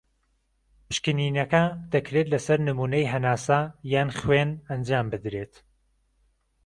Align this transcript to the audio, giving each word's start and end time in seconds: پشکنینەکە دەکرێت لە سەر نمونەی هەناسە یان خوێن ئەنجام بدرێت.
پشکنینەکە 0.87 1.63
دەکرێت 1.93 2.27
لە 2.33 2.39
سەر 2.45 2.59
نمونەی 2.67 3.09
هەناسە 3.13 3.59
یان 3.93 4.09
خوێن 4.19 4.49
ئەنجام 4.67 5.05
بدرێت. 5.13 5.53